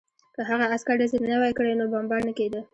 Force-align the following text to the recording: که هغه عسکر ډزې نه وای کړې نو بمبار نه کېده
که 0.35 0.41
هغه 0.49 0.65
عسکر 0.73 0.95
ډزې 0.99 1.17
نه 1.31 1.37
وای 1.41 1.53
کړې 1.57 1.73
نو 1.79 1.85
بمبار 1.93 2.21
نه 2.27 2.33
کېده 2.37 2.59